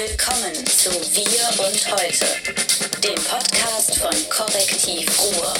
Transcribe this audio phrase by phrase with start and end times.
[0.00, 2.24] Willkommen zu Wir und Heute,
[3.02, 5.52] dem Podcast von Korrektiv Ruhr.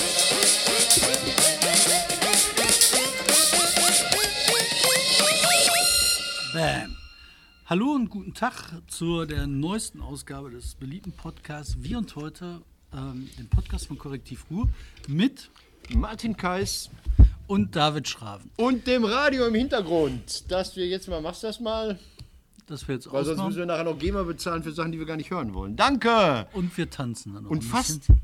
[6.54, 6.96] Bam.
[7.66, 12.62] Hallo und guten Tag zu der neuesten Ausgabe des beliebten Podcasts Wir und heute,
[12.94, 14.70] ähm, dem Podcast von Korrektiv Ruhr
[15.06, 15.50] mit
[15.90, 16.88] Martin Kais
[17.46, 18.50] und David Schraven.
[18.56, 21.98] und dem Radio im Hintergrund, dass wir jetzt mal, machst du das mal?
[22.70, 25.04] Das wir jetzt Weil sonst müssen wir nachher noch GEMA bezahlen für Sachen, die wir
[25.04, 25.74] gar nicht hören wollen.
[25.74, 26.46] Danke!
[26.52, 28.20] Und wir tanzen dann noch Und ein fast, bisschen.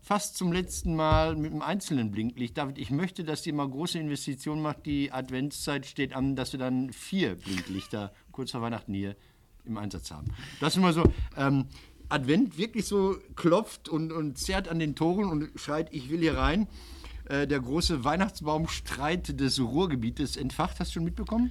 [0.00, 2.56] fast zum letzten Mal mit einem einzelnen Blinklicht.
[2.56, 4.86] David, ich möchte, dass ihr mal große Investitionen macht.
[4.86, 9.16] Die Adventszeit steht an, dass wir dann vier Blinklichter kurz vor Weihnachten hier
[9.64, 10.28] im Einsatz haben.
[10.60, 11.02] Das ist immer so.
[11.36, 11.66] Ähm,
[12.10, 16.38] Advent wirklich so klopft und, und zerrt an den Toren und schreit, ich will hier
[16.38, 16.68] rein.
[17.24, 20.78] Äh, der große Weihnachtsbaumstreit des Ruhrgebietes entfacht.
[20.78, 21.50] Hast du schon mitbekommen?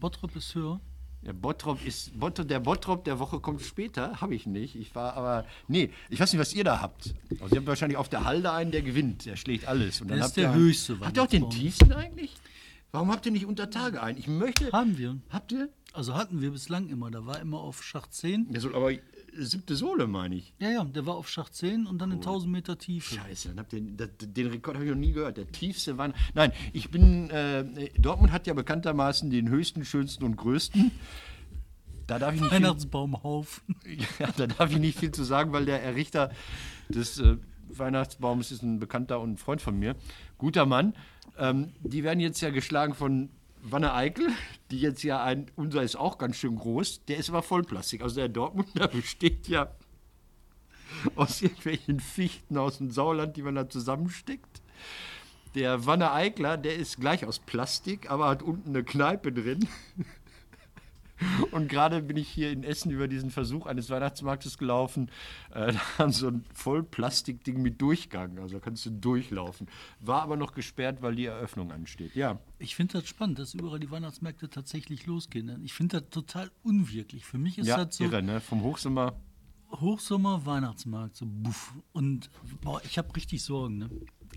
[0.00, 0.80] Bottrop ist höher.
[1.26, 4.76] Der Bottrop ist Bottrop, der Bottrop der Woche kommt später, habe ich nicht.
[4.76, 7.14] Ich war aber nee, ich weiß nicht, was ihr da habt.
[7.40, 10.00] Also ihr habt wahrscheinlich auf der Halde einen, der gewinnt, der schlägt alles.
[10.00, 12.32] Und Der ist habt der höchste Habt ihr auch den tiefsten eigentlich?
[12.92, 14.18] Warum habt ihr nicht unter Tage einen?
[14.18, 14.70] Ich möchte.
[14.70, 15.18] Haben wir.
[15.30, 15.68] Habt ihr?
[15.92, 17.10] Also hatten wir bislang immer.
[17.10, 18.52] Da war immer auf Schacht 10.
[18.52, 18.92] Der soll aber
[19.38, 20.54] siebte Sohle, meine ich.
[20.58, 23.14] Ja, ja, der war auf Schacht 10 und dann in 1000 Meter Tiefe.
[23.16, 25.36] Scheiße, dann habt ihr das, den Rekord habe ich noch nie gehört.
[25.36, 26.20] Der tiefste Weihnachten.
[26.34, 27.30] Nein, ich bin.
[27.30, 30.90] Äh, Dortmund hat ja bekanntermaßen den höchsten, schönsten und größten.
[32.06, 33.76] Da darf ich nicht viel, Weihnachtsbaumhaufen.
[34.18, 36.30] Ja, da darf ich nicht viel zu sagen, weil der Errichter
[36.88, 37.36] des äh,
[37.68, 39.96] Weihnachtsbaums ist ein Bekannter und ein Freund von mir.
[40.38, 40.94] Guter Mann.
[41.38, 43.30] Ähm, die werden jetzt ja geschlagen von
[43.62, 44.28] Wanne Eickel,
[44.70, 48.02] die jetzt ja ein, unser ist auch ganz schön groß, der ist aber Vollplastik.
[48.02, 49.70] Also der Dortmunder besteht ja
[51.14, 54.62] aus irgendwelchen Fichten aus dem Sauerland, die man da zusammensteckt.
[55.54, 59.68] Der Wanne Eikler, der ist gleich aus Plastik, aber hat unten eine Kneipe drin.
[61.50, 65.10] Und gerade bin ich hier in Essen über diesen Versuch eines Weihnachtsmarktes gelaufen.
[65.54, 69.68] Äh, da haben so ein Vollplastikding mit Durchgang, also da kannst du durchlaufen.
[70.00, 72.14] War aber noch gesperrt, weil die Eröffnung ansteht.
[72.14, 75.62] Ja, Ich finde das spannend, dass überall die Weihnachtsmärkte tatsächlich losgehen.
[75.64, 77.24] Ich finde das total unwirklich.
[77.24, 78.40] Für mich ist ja das so irre, ne?
[78.40, 79.14] Vom Hochsommer.
[79.72, 81.74] Hochsommer, Weihnachtsmarkt, so buff.
[81.92, 82.30] Und
[82.62, 83.78] boah, ich habe richtig Sorgen.
[83.78, 83.90] Ne?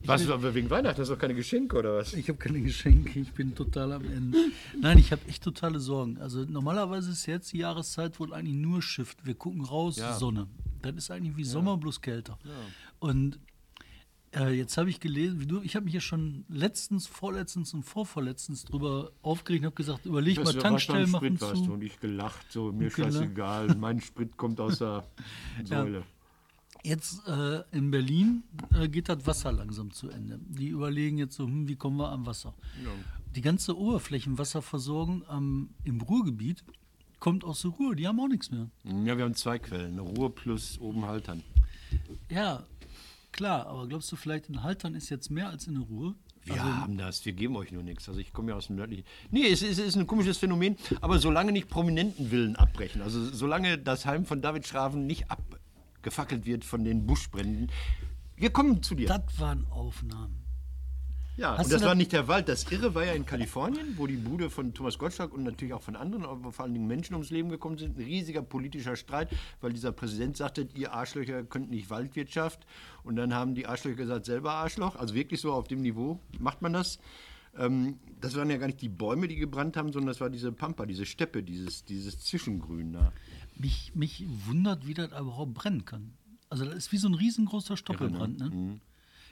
[0.06, 1.02] Was, aber wegen Weihnachten?
[1.02, 2.14] Hast du doch keine Geschenke oder was?
[2.14, 4.38] Ich habe keine Geschenke, ich bin total am Ende.
[4.80, 6.18] Nein, ich habe echt totale Sorgen.
[6.20, 9.26] Also normalerweise ist jetzt die Jahreszeit wohl eigentlich nur Shift.
[9.26, 10.16] Wir gucken raus, Ja.
[10.18, 10.48] Sonne.
[10.82, 12.40] Das ist eigentlich wie Sommer, bloß kälter.
[13.00, 13.40] Und
[14.36, 17.84] äh, jetzt habe ich gelesen, wie du, ich habe mich ja schon letztens, vorletztens und
[17.84, 21.74] vorvorletztens drüber aufgeregt und habe gesagt, überleg mal, Tankstellen machen Sprit, weißt du, zu.
[21.74, 23.14] und ich gelacht, so mir Gelacht.
[23.14, 25.08] scheißegal, mein Sprit kommt aus der
[25.64, 26.04] Säule.
[26.84, 30.40] Jetzt äh, in Berlin äh, geht das Wasser langsam zu Ende.
[30.48, 32.54] Die überlegen jetzt so, hm, wie kommen wir am Wasser?
[33.36, 36.64] Die ganze Oberflächenwasserversorgung am, im Ruhrgebiet
[37.20, 37.96] kommt aus der Ruhr.
[37.96, 38.70] Die haben auch nichts mehr.
[38.86, 41.44] Ja, wir haben zwei Quellen, Ruhe plus oben Haltern.
[42.30, 42.64] Ja,
[43.32, 46.16] klar, aber glaubst du vielleicht in Haltern ist jetzt mehr als in der Ruhr?
[46.44, 48.08] Wir haben das, wir geben euch nur nichts.
[48.08, 49.04] Also ich komme ja aus dem nördlichen.
[49.30, 53.24] Nee, es ist, es ist ein komisches Phänomen, aber solange nicht prominenten Willen abbrechen, also
[53.26, 57.72] solange das Heim von David Schraven nicht abgefackelt wird von den Buschbränden,
[58.36, 59.08] wir kommen zu dir.
[59.08, 60.49] Das waren Aufnahmen.
[61.40, 62.48] Ja, hast und das da- war nicht der Wald.
[62.50, 65.82] Das Irre war ja in Kalifornien, wo die Bude von Thomas Gottschalk und natürlich auch
[65.82, 67.98] von anderen, aber vor allen Dingen Menschen ums Leben gekommen sind.
[67.98, 69.30] Ein riesiger politischer Streit,
[69.62, 72.66] weil dieser Präsident sagte, ihr Arschlöcher könnt nicht Waldwirtschaft.
[73.04, 74.96] Und dann haben die Arschlöcher gesagt, selber Arschloch.
[74.96, 77.00] Also wirklich so auf dem Niveau macht man das.
[77.58, 80.52] Ähm, das waren ja gar nicht die Bäume, die gebrannt haben, sondern das war diese
[80.52, 83.12] Pampa, diese Steppe, dieses, dieses Zwischengrün da.
[83.58, 86.14] Mich, mich wundert, wie das überhaupt brennen kann.
[86.50, 88.40] Also das ist wie so ein riesengroßer Stoppelbrand.
[88.40, 88.80] Ne?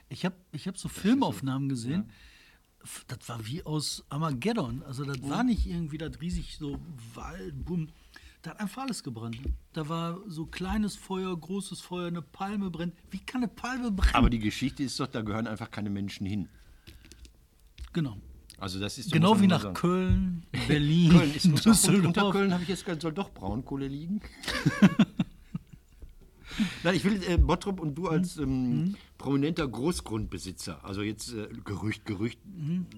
[0.10, 2.10] Ich habe ich hab so Filmaufnahmen gesehen.
[2.84, 4.84] F- Das war wie aus Armageddon.
[4.84, 6.80] Also das war nicht irgendwie das riesig so
[7.14, 7.90] Wald, bumm.
[8.42, 9.38] Da hat einfach alles gebrannt.
[9.74, 12.94] Da war so kleines Feuer, großes Feuer, eine Palme brennt.
[13.10, 14.16] Wie kann eine Palme brennen?
[14.16, 16.48] Aber die Geschichte ist doch, da gehören einfach keine Menschen hin.
[17.94, 18.18] genau.
[18.60, 19.76] Also das ist Genau wie nach sagen.
[19.76, 22.34] Köln, Berlin, Köln ist und unter Düsseldorf.
[22.34, 24.20] Köln habe ich jetzt soll doch Braunkohle liegen.
[26.84, 32.06] Nein, ich will äh, Bottrop und du als ähm, prominenter Großgrundbesitzer, also jetzt äh, Gerücht,
[32.06, 32.40] Gerücht,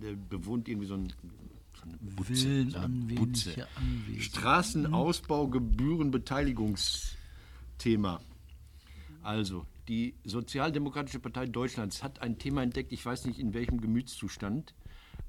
[0.02, 1.14] äh, bewohnt irgendwie so, ein,
[2.02, 2.46] Butze.
[2.46, 2.80] Willen so
[3.16, 3.68] Butze.
[3.76, 4.22] Anwesen.
[4.22, 8.20] Straßenausbau, Gebührenbeteiligungsthema.
[9.22, 14.74] Also, die Sozialdemokratische Partei Deutschlands hat ein Thema entdeckt, ich weiß nicht in welchem Gemütszustand.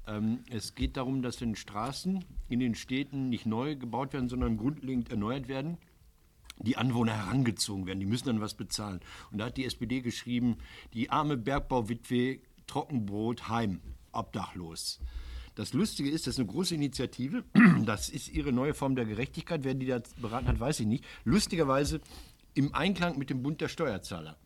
[0.07, 4.57] Ähm, es geht darum, dass wenn Straßen in den Städten nicht neu gebaut werden, sondern
[4.57, 5.77] grundlegend erneuert werden,
[6.59, 7.99] die Anwohner herangezogen werden.
[7.99, 8.99] Die müssen dann was bezahlen.
[9.31, 10.57] Und da hat die SPD geschrieben,
[10.93, 13.81] die arme Bergbauwitwe Trockenbrot heim,
[14.11, 14.99] obdachlos.
[15.55, 17.43] Das Lustige ist, das ist eine große Initiative.
[17.85, 19.63] Das ist ihre neue Form der Gerechtigkeit.
[19.63, 21.03] Wer die da beraten hat, weiß ich nicht.
[21.25, 21.99] Lustigerweise
[22.53, 24.37] im Einklang mit dem Bund der Steuerzahler.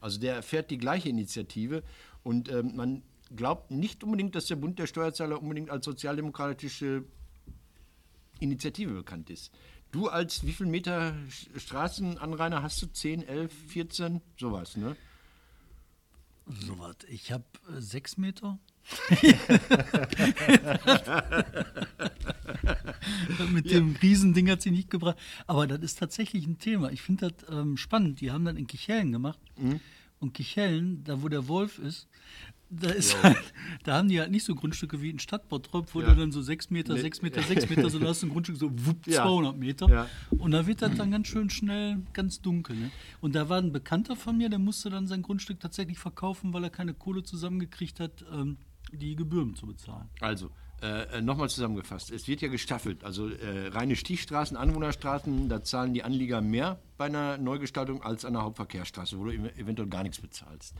[0.00, 1.82] Also der fährt die gleiche Initiative
[2.22, 3.02] und ähm, man
[3.34, 7.04] glaubt nicht unbedingt, dass der Bund der Steuerzahler unbedingt als sozialdemokratische
[8.40, 9.52] Initiative bekannt ist.
[9.92, 11.14] Du als wie viel Meter
[11.56, 12.86] Straßenanrainer hast du?
[12.86, 14.20] 10, 11, 14?
[14.38, 14.96] Sowas, ne?
[16.46, 16.96] So was.
[17.08, 18.58] Ich habe äh, sechs Meter.
[23.52, 25.18] Mit dem Riesending hat sie nicht gebracht.
[25.46, 26.90] Aber das ist tatsächlich ein Thema.
[26.90, 28.20] Ich finde das ähm, spannend.
[28.20, 29.38] Die haben das in Kichellen gemacht.
[30.18, 32.08] Und Kichellen, da wo der Wolf ist,
[32.70, 33.36] da, ist halt,
[33.84, 36.08] da haben die halt nicht so Grundstücke wie in Stadtbottrop, wo Ja.
[36.14, 37.00] du dann so sechs Meter, Nee.
[37.00, 39.22] sechs Meter, sechs Meter, sondern hast du ein Grundstück so wupp, Ja.
[39.24, 39.88] 200 Meter.
[39.88, 40.06] Ja.
[40.30, 42.76] Und da wird das dann ganz schön schnell ganz dunkel.
[42.76, 42.90] Ne?
[43.20, 46.64] Und da war ein Bekannter von mir, der musste dann sein Grundstück tatsächlich verkaufen, weil
[46.64, 48.56] er keine Kohle zusammengekriegt hat, ähm,
[48.92, 50.08] die Gebühren zu bezahlen.
[50.20, 50.50] Also,
[50.82, 52.10] äh, nochmal zusammengefasst.
[52.10, 53.04] Es wird ja gestaffelt.
[53.04, 58.34] Also äh, reine Stichstraßen, Anwohnerstraßen, da zahlen die Anlieger mehr bei einer Neugestaltung als an
[58.34, 60.74] einer Hauptverkehrsstraße, wo du ev- eventuell gar nichts bezahlst.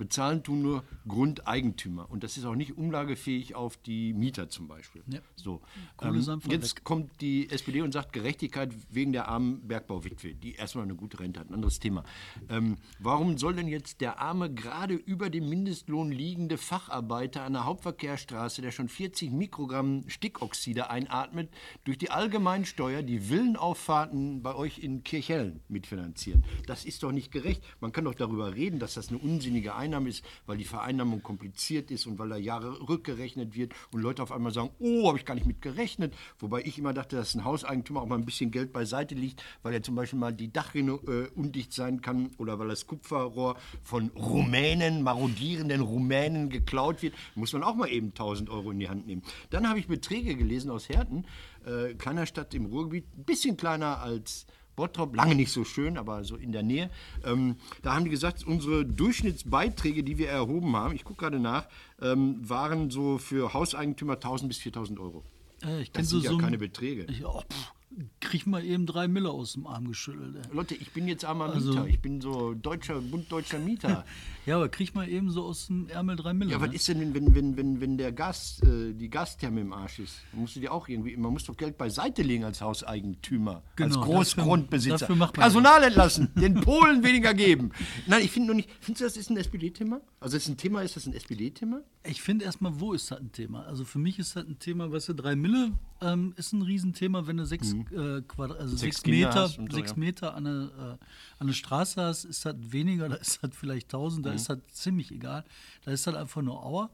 [0.00, 2.10] Bezahlen tun nur Grundeigentümer.
[2.10, 5.02] Und das ist auch nicht umlagefähig auf die Mieter zum Beispiel.
[5.08, 5.18] Ja.
[5.36, 5.60] So.
[6.00, 6.14] Ähm,
[6.48, 6.84] jetzt weg.
[6.84, 11.38] kommt die SPD und sagt Gerechtigkeit wegen der armen Bergbauwitwe, die erstmal eine gute Rente
[11.38, 11.50] hat.
[11.50, 12.04] Ein anderes Thema.
[12.48, 17.66] Ähm, warum soll denn jetzt der arme, gerade über dem Mindestlohn liegende Facharbeiter an der
[17.66, 21.50] Hauptverkehrsstraße, der schon 40 Mikrogramm Stickoxide einatmet,
[21.84, 26.42] durch die Allgemeinsteuer die Villenauffahrten bei euch in Kirchhellen mitfinanzieren?
[26.66, 27.62] Das ist doch nicht gerecht.
[27.80, 31.90] Man kann doch darüber reden, dass das eine unsinnige Einnahme ist, weil die Vereinnahmung kompliziert
[31.90, 35.24] ist und weil da Jahre rückgerechnet wird und Leute auf einmal sagen, oh, habe ich
[35.24, 36.14] gar nicht mit gerechnet.
[36.38, 39.74] Wobei ich immer dachte, dass ein Hauseigentümer auch mal ein bisschen Geld beiseite liegt, weil
[39.74, 44.10] er zum Beispiel mal die Dachrinne äh, undicht sein kann oder weil das Kupferrohr von
[44.10, 47.14] Rumänen, marodierenden Rumänen geklaut wird.
[47.34, 49.22] Muss man auch mal eben 1000 Euro in die Hand nehmen.
[49.50, 51.24] Dann habe ich Beträge gelesen aus Herten,
[51.66, 54.46] äh, kleiner Stadt im Ruhrgebiet, ein bisschen kleiner als
[54.80, 56.88] Bottrop, lange nicht so schön, aber so in der Nähe.
[57.22, 61.66] Ähm, da haben die gesagt, unsere Durchschnittsbeiträge, die wir erhoben haben, ich gucke gerade nach,
[62.00, 65.22] ähm, waren so für Hauseigentümer 1000 bis 4000 Euro.
[65.62, 67.04] Äh, ich Das sind ja ein- keine Beträge.
[67.10, 67.72] Ich, oh, pff,
[68.20, 70.36] krieg mal eben drei Mille aus dem Arm geschüttelt.
[70.36, 70.54] Ey.
[70.54, 71.86] Leute, ich bin jetzt armer Also- Mieter.
[71.88, 74.04] Ich bin so deutscher, bunddeutscher Mieter.
[74.46, 76.50] Ja, aber krieg mal eben so aus dem Ärmel drei Mille.
[76.50, 76.74] Ja, was ne?
[76.74, 80.16] ist denn, wenn, wenn, wenn, wenn der Gas, äh, die Gastherme im Arsch ist?
[80.32, 83.96] Dann musst du dir auch irgendwie, man muss doch Geld beiseite legen als Hauseigentümer, Genau,
[84.00, 84.92] als Großgrundbesitzer.
[84.94, 87.70] dafür- dafür macht man Personal entlassen, den Polen weniger geben.
[88.06, 90.00] Nein, ich finde nur nicht, findest du, das ist ein SPD-Thema?
[90.20, 91.82] Also ist ein Thema, ist das ein SPD-Thema?
[92.02, 93.64] Ich finde erstmal, wo ist das ein Thema?
[93.66, 97.26] Also für mich ist das ein Thema, weißt du, drei Mille ähm, ist ein Riesenthema,
[97.26, 98.78] wenn du sechs, äh, also Mhm.
[98.78, 99.96] Sechs sechs, Meter, sechs ja.
[99.96, 100.98] Meter an eine, äh, an
[101.40, 104.28] eine Straße hast, ist das weniger, da ist das vielleicht 1000, Mhm.
[104.28, 105.44] da ist das ziemlich egal.
[105.84, 106.90] Da ist das einfach nur Auer.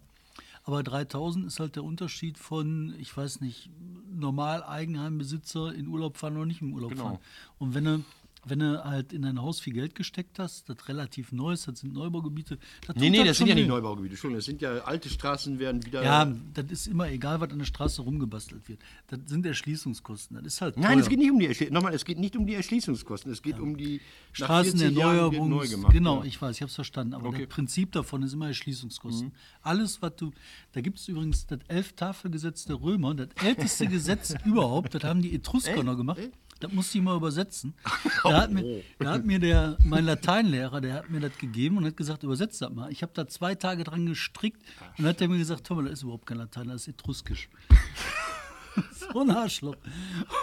[0.64, 3.70] Aber 3000 ist halt der Unterschied von, ich weiß nicht,
[4.12, 7.04] normal Eigenheimbesitzer in Urlaub fahren oder nicht im Urlaub Genau.
[7.04, 7.18] fahren.
[7.58, 8.04] Und wenn du,
[8.48, 11.80] wenn du halt in dein Haus viel Geld gesteckt hast, das relativ neu ist, das
[11.80, 12.58] sind Neubaugebiete.
[12.86, 13.68] Das Nee, nee, halt das sind schon ja nicht.
[13.68, 14.12] Neubaugebiete.
[14.14, 16.02] Entschuldigung, das sind ja alte Straßen, werden wieder.
[16.04, 18.80] Ja, das ist immer egal, was an der Straße rumgebastelt wird.
[19.08, 20.36] Das sind Erschließungskosten.
[20.36, 21.00] Das ist halt Nein, teuer.
[21.02, 21.74] es geht nicht um die Erschließungskosten.
[21.74, 23.32] Nochmal, es geht nicht um die Erschließungskosten.
[23.32, 24.00] Es geht um die
[24.38, 25.48] nach 40 Jahren wird Straßenerneuerung.
[25.50, 25.92] neu gemacht.
[25.92, 26.24] Genau, ja.
[26.24, 27.14] ich weiß, ich habe es verstanden.
[27.14, 27.38] Aber Okay.
[27.38, 27.42] Mhm.
[27.48, 29.32] das Prinzip davon ist immer Erschließungskosten.
[29.62, 30.30] Alles, was du.
[30.72, 34.94] Da gibt es übrigens das Elf-Tafelgesetz der Römer, das älteste Gesetz überhaupt.
[34.94, 36.20] Das haben die Etrusker noch gemacht.
[36.60, 37.74] Das musste ich mal übersetzen.
[38.22, 41.84] Da hat mir, da hat mir der, mein Lateinlehrer, der hat mir das gegeben und
[41.84, 42.90] hat gesagt, übersetzt das mal.
[42.90, 44.60] Ich habe da zwei Tage dran gestrickt
[44.98, 47.48] und dann hat er mir gesagt, Thomas, das ist überhaupt kein Latein, das ist Etruskisch.
[49.12, 49.76] so ein Arschloch.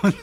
[0.02, 0.16] Und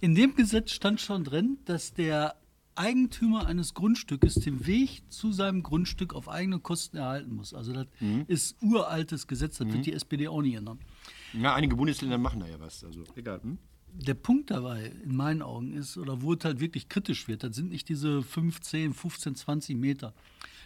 [0.00, 2.34] in dem Gesetz stand schon drin, dass der
[2.74, 7.52] Eigentümer eines Grundstückes den Weg zu seinem Grundstück auf eigene Kosten erhalten muss.
[7.54, 8.24] Also das Mhm.
[8.28, 10.78] ist uraltes Gesetz, das wird die SPD auch nicht ändern.
[11.32, 12.84] Ja, einige Bundesländer machen da ja was.
[12.84, 13.40] Also, egal.
[13.42, 13.58] Hm?
[13.92, 17.56] Der Punkt dabei, in meinen Augen, ist, oder wo es halt wirklich kritisch wird, das
[17.56, 20.14] sind nicht diese 15, 15, 20 Meter.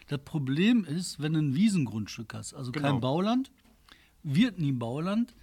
[0.08, 2.88] Das Problem ist, wenn du ein Wiesengrundstück hast, also Genau.
[2.90, 3.50] kein Bauland,
[4.22, 5.34] wird nie Bauland,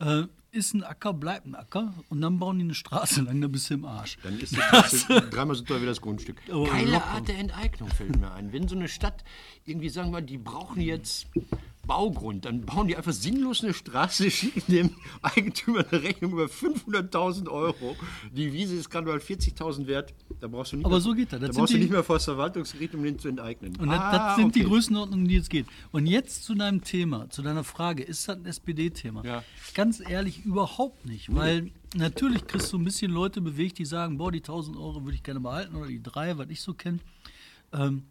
[0.00, 3.48] äh, ist ein Acker, bleibt ein Acker und dann bauen die eine Straße lang, da
[3.48, 4.16] bist du im Arsch.
[4.22, 6.44] Dann ist das dreimal so teuer wie das Grundstück.
[6.46, 7.06] Geile locker.
[7.06, 8.52] Art der Enteignung fällt mir ein.
[8.52, 9.24] Wenn so eine Stadt
[9.64, 11.26] irgendwie sagen wir, die brauchen jetzt
[11.86, 14.90] Baugrund, dann bauen die einfach sinnlos eine Straße, schicken dem
[15.22, 17.96] Eigentümer eine Rechnung über 500.000 Euro.
[18.32, 20.14] Die Wiese ist gerade mal 40.000 wert.
[20.40, 21.40] Da brauchst du nicht Aber mehr, so geht das.
[21.40, 23.76] Da Das brauchst sind du die- nicht mehr vor das Verwaltungsgericht, um den zu enteignen.
[23.76, 24.68] Und das, Ah, das sind die okay.
[24.68, 25.66] Größenordnungen, die es geht.
[25.92, 29.24] Und jetzt zu deinem Thema, zu deiner Frage, ist das ein SPD-Thema?
[29.24, 29.44] Ja.
[29.74, 31.34] Ganz ehrlich, überhaupt nicht.
[31.34, 35.14] Weil natürlich kriegst du ein bisschen Leute bewegt, die sagen, boah, die 1000 Euro würde
[35.16, 36.98] ich gerne behalten oder die drei, was ich so kenne.
[37.72, 38.04] Ähm,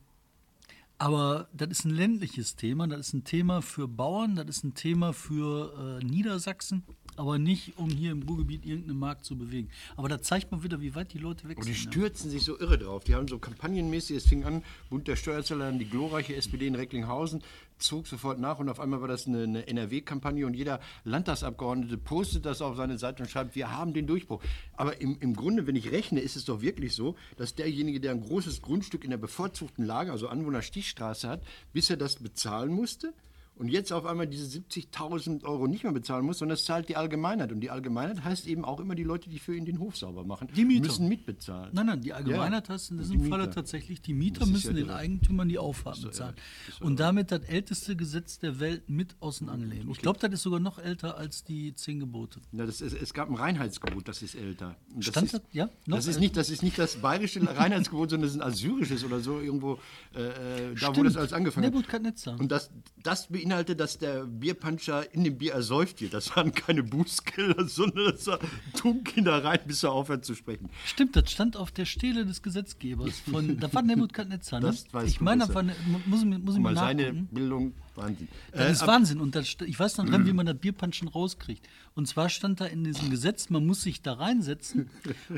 [1.00, 4.74] Aber das ist ein ländliches Thema, das ist ein Thema für Bauern, das ist ein
[4.74, 6.84] Thema für äh, Niedersachsen,
[7.18, 9.70] aber nicht, um hier im Ruhrgebiet irgendeinen Markt zu bewegen.
[9.98, 11.92] Aber da zeigt man wieder, wie weit die Leute weg Und die sind.
[11.92, 13.04] stürzen sich so irre drauf.
[13.04, 16.76] Die haben so kampagnenmäßig, es fing an, Bund der Steuerzahler, dann die glorreiche SPD in
[16.76, 17.44] Recklinghausen,
[17.78, 22.46] zog sofort nach und auf einmal war das eine, eine NRW-Kampagne und jeder Landtagsabgeordnete postet
[22.46, 24.42] das auf seine Seite und schreibt, wir haben den Durchbruch.
[24.76, 28.12] Aber im, im Grunde, wenn ich rechne, ist es doch wirklich so, dass derjenige, der
[28.12, 31.42] ein großes Grundstück in der bevorzugten Lage, also Anwohnerstichstraße hat,
[31.74, 33.14] bis er das bezahlen musste,
[33.56, 36.96] und jetzt auf einmal diese 70.000 Euro nicht mehr bezahlen muss, sondern es zahlt die
[36.96, 37.52] Allgemeinheit.
[37.52, 40.24] Und die Allgemeinheit heißt eben auch immer die Leute, die für ihn den Hof sauber
[40.26, 40.88] machen, Die Mieter.
[40.88, 41.70] müssen mitbezahlen.
[41.74, 44.84] Nein, nein, die Allgemeinheit heißt in diesem die Falle tatsächlich, die Mieter Das müssen ja
[44.84, 44.90] den.
[44.90, 46.36] Eigentümern die Auffahrten bezahlen.
[46.66, 49.90] Das ist ja Und damit das älteste Gesetz der Welt mit Angeln nehmen.
[49.92, 52.40] Ich glaube, das ist sogar noch älter als die zehn Gebote.
[52.52, 54.76] Ja, das ist, es gab ein Reinheitsgebot, das ist älter.
[54.96, 55.42] Das Stand ist, das?
[55.52, 58.48] Ja, noch das ist nicht, das ist nicht das bayerische Reinheitsgebot, sondern das ist ein
[58.48, 59.80] assyrisches oder so irgendwo
[60.16, 61.08] äh, äh, da, wo Stimmt.
[61.08, 61.74] das alles angefangen hat.
[61.74, 62.40] Nebuchadnezzar.
[62.40, 62.70] Und das,
[63.02, 66.14] das beinhaltet, dass der Bierpuncher in dem Bier ersäuft wird.
[66.14, 68.40] Das waren keine Bußgelder, sondern das war
[68.78, 70.70] Tunk ihn da rein, bis er aufhört zu sprechen.
[70.86, 73.20] Stimmt, das stand auf der Stele des Gesetzgebers.
[73.30, 74.68] Von, da war Nebuchadnezzar, ne?
[74.68, 77.14] Das weißt ich meine, da war muss, ich mir- muss ich Mal seine.
[77.32, 78.28] Bildung, Wahnsinn.
[78.52, 79.20] Das Äh, ist Wahnsinn.
[79.22, 81.68] Und das, ich weiß noch dran, wie man das Bierpanschen rauskriegt.
[81.96, 84.90] Und zwar stand da in diesem Gesetz, man muss sich da reinsetzen.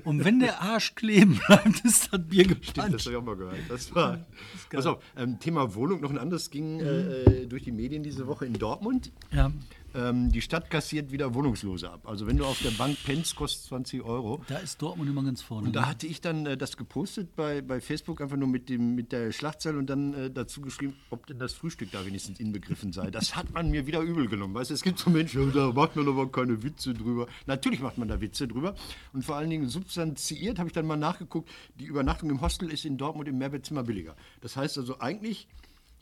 [0.06, 3.06] Und wenn der Arsch kleben bleibt, ist das Bier Stimmt, das gepanscht.
[3.06, 3.58] habe ich auch mal gehört.
[3.68, 4.26] Das war.
[4.72, 6.82] Pass auf, ähm, Thema Wohnung, noch ein anderes ging Mhm.
[6.82, 9.12] äh, durch die Medien diese Woche in Dortmund.
[9.32, 9.52] Ja,
[9.96, 12.02] Ähm, die Stadt kassiert wieder Wohnungslose ab.
[12.06, 14.42] Also wenn du auf der Bank pennst, kostet 20 Euro.
[14.48, 15.68] da ist Dortmund immer ganz vorne.
[15.68, 15.88] Und da ne?
[15.88, 19.32] hatte ich dann äh, das gepostet bei, bei Facebook, einfach nur mit, dem, mit der
[19.32, 23.10] Schlagzeile und dann äh, dazu geschrieben, ob denn das Frühstück da wenigstens inbegriffen sei.
[23.10, 24.54] Das hat man mir wieder übel genommen.
[24.54, 27.28] Weißt du, es gibt so Menschen, da macht man aber keine Witze drüber.
[27.46, 28.76] Natürlich macht man da Witze drüber.
[29.14, 31.50] Und vor allen Dingen substanziiert, habe ich dann mal nachgeguckt,
[31.80, 34.16] die Übernachtung im Hostel ist in Dortmund im Mehrbettzimmer billiger.
[34.42, 35.48] Das heißt also eigentlich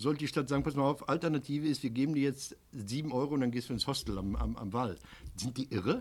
[0.03, 3.33] sollte die Stadt sagen, pass mal auf, Alternative ist, wir geben dir jetzt 7 Euro
[3.33, 4.97] und dann gehst du ins Hostel am, am, am Wall.
[5.35, 5.99] Sind die irre?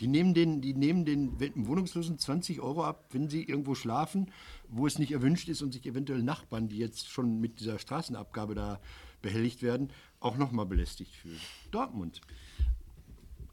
[0.00, 4.30] Die nehmen den, die nehmen den Wohnungslosen 20 Euro ab, wenn sie irgendwo schlafen,
[4.68, 8.54] wo es nicht erwünscht ist und sich eventuell Nachbarn, die jetzt schon mit dieser Straßenabgabe
[8.54, 8.80] da
[9.22, 11.40] behelligt werden, auch nochmal belästigt fühlen.
[11.70, 12.20] Dortmund.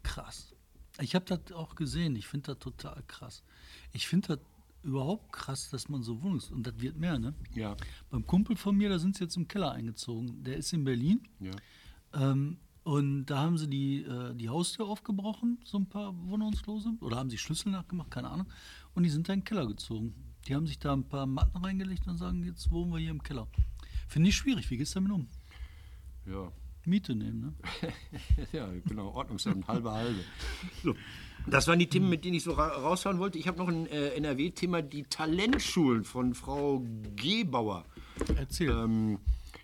[0.03, 0.53] krass.
[0.99, 2.15] Ich habe das auch gesehen.
[2.15, 3.41] Ich finde das total krass.
[3.93, 4.39] Ich finde das
[4.83, 6.51] überhaupt krass, dass man so Wohnungs...
[6.51, 7.33] Und das wird mehr, ne?
[7.55, 7.75] Ja.
[8.09, 10.43] Beim Kumpel von mir, da sind sie jetzt im Keller eingezogen.
[10.43, 11.21] Der ist in Berlin.
[11.39, 11.51] Ja.
[12.13, 16.93] Ähm, und da haben sie die, äh, die Haustür aufgebrochen, so ein paar Wohnungslose.
[16.99, 18.47] Oder haben sie Schlüssel nachgemacht, keine Ahnung.
[18.93, 20.13] Und die sind da in den Keller gezogen.
[20.47, 23.23] Die haben sich da ein paar Matten reingelegt und sagen, jetzt wohnen wir hier im
[23.23, 23.47] Keller.
[24.07, 24.69] Finde ich schwierig.
[24.69, 25.27] Wie gehst du damit um?
[26.25, 26.51] Ja.
[26.85, 27.53] Miete nehmen, ne?
[28.51, 30.19] ja, genau, Ordnungsamt, halbe halbe.
[30.83, 30.95] So.
[31.47, 33.37] Das waren die Themen, mit denen ich so ra raushauen wollte.
[33.37, 36.85] Ich habe noch ein äh, NRW-Thema, die Talentschulen von Frau
[37.15, 37.85] Gebauer.
[38.37, 38.69] Erzähl.
[38.69, 39.19] Ähm,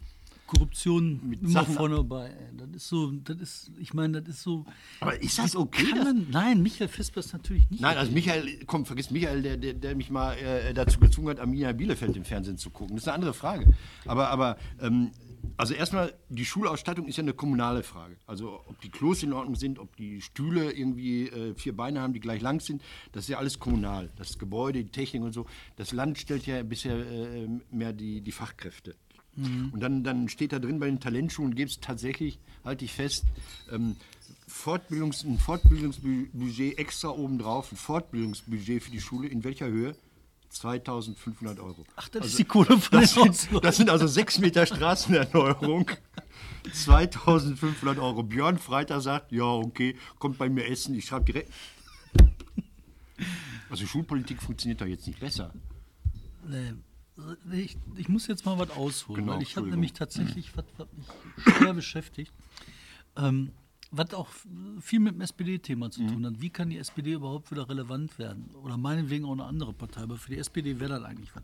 [0.48, 2.32] Korruption Mit immer Sachen- vorne bei.
[2.56, 4.64] Das ist so, das ist, ich meine, das ist so.
[5.00, 5.88] Aber ist das okay?
[5.96, 7.82] Man, nein, Michael Vesper ist natürlich nicht.
[7.82, 11.40] Nein, also Michael, komm, vergiss Michael, der, der, der mich mal äh, dazu gezwungen hat,
[11.40, 12.96] Arminia Bielefeld im Fernsehen zu gucken.
[12.96, 13.74] Das ist eine andere Frage.
[14.06, 15.12] Aber, aber ähm,
[15.58, 18.18] also erstmal, die Schulausstattung ist ja eine kommunale Frage.
[18.28, 22.14] Also ob die Klos in Ordnung sind, ob die Stühle irgendwie äh, vier Beine haben,
[22.14, 24.12] die gleich lang sind, das ist ja alles kommunal.
[24.18, 25.46] Das Gebäude, die Technik und so.
[25.76, 28.96] Das Land stellt ja bisher äh, mehr die, die Fachkräfte.
[29.74, 33.26] Und dann, dann steht da drin, bei den Talentschulen gibt es tatsächlich, halte ich fest,
[33.70, 33.98] ähm,
[34.48, 39.96] Fortbildungs-, ein Fortbildungsbudget extra obendrauf, ein Fortbildungsbudget für die Schule, in welcher Höhe?
[40.56, 41.86] 2500 Euro.
[41.96, 45.92] Ach, das ist die Kohle von Das sind, das sind also sechs Meter Straßenerneuerung.
[46.72, 48.24] 2500 Euro.
[48.24, 50.96] Björn Freitag sagt, ja, okay, kommt bei mir essen.
[50.96, 51.52] Ich schreibe direkt.
[53.70, 55.52] Also Schulpolitik funktioniert doch jetzt nicht besser.
[56.48, 56.74] Nee.
[57.52, 60.88] Ich, ich muss jetzt mal was ausholen, Genau, weil ich habe nämlich tatsächlich was, was
[60.94, 62.34] mich schwer beschäftigt,
[63.16, 63.52] ähm,
[63.98, 64.28] was auch
[64.82, 66.08] viel mit dem SPD-Thema zu Mhm.
[66.08, 66.42] tun hat.
[66.42, 68.50] Wie kann die SPD überhaupt wieder relevant werden?
[68.64, 71.44] Oder meinetwegen auch eine andere Partei, aber für die SPD wäre das eigentlich was.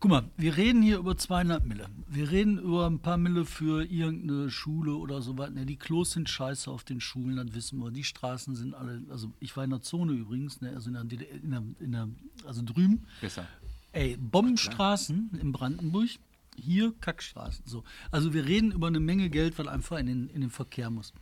[0.00, 1.86] Guck mal, wir reden hier über 200 Mille.
[2.06, 5.64] Wir reden über ein paar Mille für irgendeine Schule oder so weiter.
[5.64, 7.90] Die Klos sind scheiße auf den Schulen, das wissen wir.
[7.90, 11.02] Die Straßen sind alle, also ich war in der Zone übrigens, ne, also in der,
[11.42, 12.08] in der, in der
[12.46, 13.02] also drüben.
[13.20, 13.44] Besser.
[13.90, 16.10] Ey, Bombenstraßen in Brandenburg,
[16.58, 17.64] hier Kackstraßen.
[17.66, 17.84] So.
[18.10, 21.12] Also wir reden über eine Menge Geld, was einfach in den, in den Verkehr muss.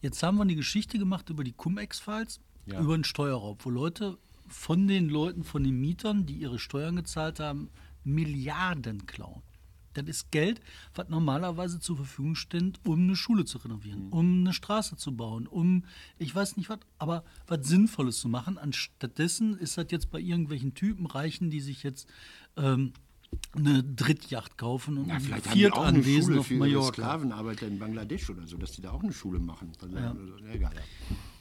[0.00, 2.80] Jetzt haben wir eine Geschichte gemacht über die Cum-Ex-Files, Ja.
[2.80, 4.18] über einen Steuerraub, wo Leute
[4.48, 7.70] von den Leuten, von den Mietern, die ihre Steuern gezahlt haben,
[8.04, 9.42] Milliarden klauen.
[9.94, 10.60] Das ist Geld,
[10.94, 15.46] was normalerweise zur Verfügung steht, um eine Schule zu renovieren, um eine Straße zu bauen,
[15.46, 15.84] um,
[16.18, 18.58] ich weiß nicht was, aber was Sinnvolles zu machen.
[18.58, 22.08] Anstattdessen ist das jetzt bei irgendwelchen Typen Reichen, die sich jetzt
[22.58, 22.92] ähm,
[23.54, 26.92] eine Drittjacht kaufen und ein vielleicht haben die auch eine Schule auf für Mallorca.
[26.92, 29.72] Sklavenarbeiter in Bangladesch oder so, dass die da auch eine Schule machen.
[29.80, 30.14] Also, Ja.
[30.52, 30.74] Egal.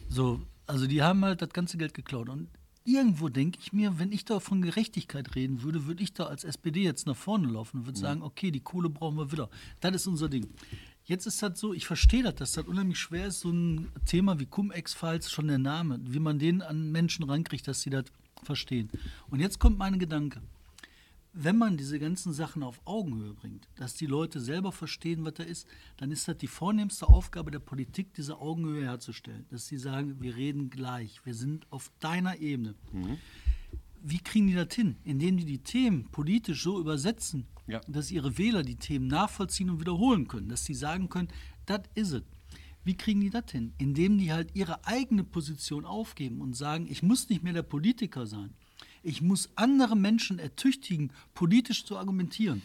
[0.09, 2.29] So, also die haben halt das ganze Geld geklaut.
[2.29, 2.47] Und
[2.85, 6.43] irgendwo denke ich mir, wenn ich da von Gerechtigkeit reden würde, würde ich da als
[6.43, 9.49] SPD jetzt nach vorne laufen und würde sagen, okay, die Kohle brauchen wir wieder.
[9.81, 10.47] Das ist unser Ding.
[11.03, 14.39] Jetzt ist das so, ich verstehe das, dass das unheimlich schwer ist, so ein Thema
[14.39, 18.05] wie Cum-Ex-Files, schon der Name, wie man den an Menschen rankriegt, dass sie das
[18.41, 18.89] verstehen.
[19.29, 20.41] Und jetzt kommt mein Gedanke.
[21.37, 25.43] Wenn man diese ganzen Sachen auf Augenhöhe bringt, dass die Leute selber verstehen, was da
[25.43, 29.45] ist, dann ist das die vornehmste Aufgabe der Politik, diese Augenhöhe herzustellen.
[29.49, 32.75] Dass sie sagen, wir reden gleich, wir sind auf deiner Ebene.
[34.01, 34.95] Wie kriegen die das hin?
[35.03, 37.81] Indem die die Themen politisch so übersetzen, Ja.
[37.87, 41.27] dass ihre Wähler die Themen nachvollziehen und wiederholen können, dass sie sagen können,
[41.65, 42.23] das is es.
[42.85, 43.73] Wie kriegen die das hin?
[43.77, 48.25] Indem die halt ihre eigene Position aufgeben und sagen, ich muss nicht mehr der Politiker
[48.25, 48.53] sein.
[49.05, 52.63] Ich muss andere Menschen ertüchtigen, politisch zu argumentieren.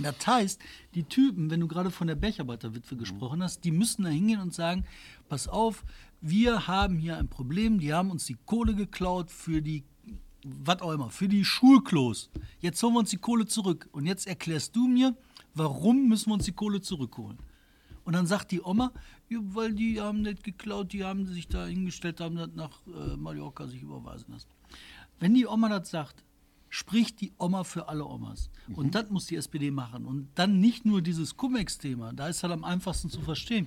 [0.00, 0.60] Das heißt,
[0.94, 4.54] die Typen, wenn du gerade von der Bergarbeiterwitwe gesprochen hast, die müssen da hingehen und
[4.54, 4.86] sagen,
[5.28, 5.84] pass auf,
[6.22, 9.84] wir haben hier ein Problem, die haben uns die Kohle geklaut für die,
[10.44, 12.30] was auch immer, für die Schulklos.
[12.58, 13.88] Jetzt holen wir uns die Kohle zurück.
[13.92, 15.14] Und jetzt erklärst du mir,
[15.54, 17.38] warum müssen wir uns die Kohle zurückholen?
[18.04, 18.92] Und dann sagt die Oma,
[19.28, 23.16] ja, weil die haben nicht geklaut, die haben sich da hingestellt, haben das nach äh,
[23.16, 24.48] Mallorca sich überweisen lassen.
[25.18, 26.22] Wenn die Oma das sagt,
[26.68, 28.50] spricht die Oma für alle Omas.
[28.74, 30.04] Und das muss die SPD machen.
[30.04, 33.66] Und dann nicht nur dieses Cum-Ex-Thema, da ist halt am einfachsten zu verstehen.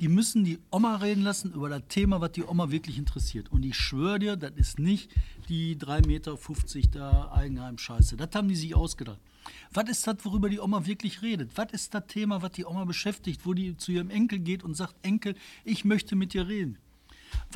[0.00, 3.50] Die müssen die Oma reden lassen über das Thema, was die Oma wirklich interessiert.
[3.50, 5.10] Und ich schwöre dir, das ist nicht
[5.48, 6.38] die 3,50 Meter
[6.90, 8.16] da Eigenheim-Scheiße.
[8.16, 9.20] Das haben die sich ausgedacht.
[9.72, 11.52] Was ist das, worüber die Oma wirklich redet?
[11.54, 14.74] Was ist das Thema, was die Oma beschäftigt, wo die zu ihrem Enkel geht und
[14.74, 16.78] sagt, Enkel, ich möchte mit dir reden?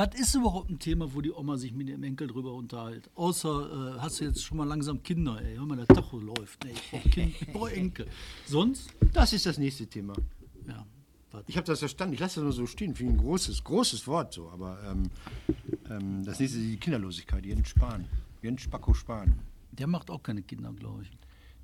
[0.01, 3.11] Was ist überhaupt ein Thema, wo die Oma sich mit ihrem Enkel drüber unterhält?
[3.17, 6.65] Außer, äh, hast du jetzt schon mal langsam Kinder, ey, hör mal, der Tacho läuft.
[6.65, 8.07] Ey, ich brauche kind, ich brauch Enkel.
[8.47, 8.95] Sonst?
[9.13, 10.15] Das ist das nächste Thema.
[10.67, 10.87] Ja,
[11.33, 11.45] was?
[11.49, 12.15] Ich habe das verstanden.
[12.15, 12.95] Ich lasse das nur so stehen.
[12.95, 14.49] Finde ich ein großes, großes Wort so.
[14.49, 15.11] Aber ähm,
[15.91, 17.45] ähm, das nächste ist die Kinderlosigkeit.
[17.45, 18.07] Jens Spahn.
[18.41, 19.39] Jens Spacko Spahn.
[19.71, 21.11] Der macht auch keine Kinder, glaube ich.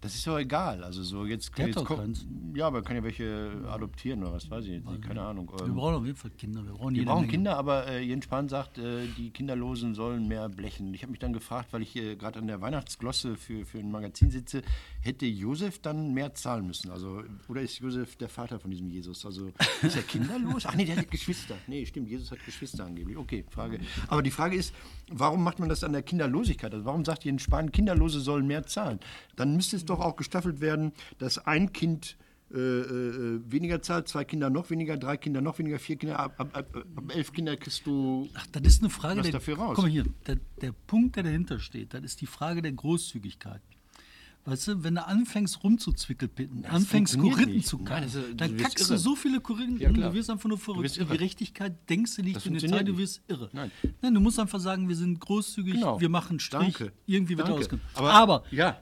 [0.07, 0.85] Das ist doch egal.
[0.85, 2.27] Also so jetzt, jetzt keins.
[2.55, 5.03] Ja, aber kann ja welche adoptieren oder was weiß ich jetzt nicht.
[5.03, 5.51] Keine Ahnung.
[5.59, 6.64] Wir Ähm, brauchen auf jeden Fall Kinder.
[6.64, 7.33] Wir brauchen, Wir brauchen Menge.
[7.33, 10.95] Kinder, aber äh, Jens Spahn sagt, äh, die Kinderlosen sollen mehr blechen.
[10.95, 13.90] Ich habe mich dann gefragt, weil ich hier gerade an der Weihnachtsglosse für, für ein
[13.90, 14.62] Magazin sitze,
[15.01, 16.90] hätte Josef dann mehr zahlen müssen?
[16.90, 19.27] Also, oder ist Josef der Vater von diesem Jesus?
[19.27, 19.51] Also
[19.83, 20.66] ist er kinderlos?
[20.66, 21.57] Ach nee, der hat Geschwister.
[21.66, 23.16] Nee, stimmt, Jesus hat Geschwister angeblich.
[23.16, 23.81] Okay, Frage.
[24.07, 24.73] Aber die Frage ist,
[25.11, 26.73] warum macht man das an der Kinderlosigkeit?
[26.73, 29.01] Also warum sagt Jens Spahn, Kinderlose sollen mehr zahlen?
[29.35, 32.17] Dann müsste es doch auch gestaffelt werden, dass ein Kind
[32.53, 36.35] äh, äh, weniger zahlt, zwei Kinder noch weniger, drei Kinder noch weniger, vier Kinder, ab,
[36.39, 38.29] ab, ab, ab elf Kinder kriegst du.
[38.35, 39.33] Ach, das ist eine Frage der.
[39.33, 39.77] dafür raus?
[39.79, 43.61] Mal hier, der, der Punkt, der dahinter steht, das ist die Frage der Großzügigkeit.
[44.45, 48.91] Weißt du, wenn du anfängst rumzuzwickelpitten, anfängst Korinthen zu kacken, dann kackst irre.
[48.91, 50.97] du so viele Korinthen, Ja, du wirst einfach nur Du verrückt.
[50.99, 51.15] irre.
[51.17, 53.51] Gerechtigkeit denkst du nicht Das in Detail, funktioniert du wirst irre.
[53.53, 53.73] Nein.
[54.03, 56.01] Nein, du musst einfach sagen, wir sind großzügig, Genau.
[56.01, 56.93] wir machen Strich, Danke.
[57.07, 57.59] irgendwie wird Danke.
[57.61, 57.85] ausgekommen.
[57.95, 58.81] Aber- Aber, Ja.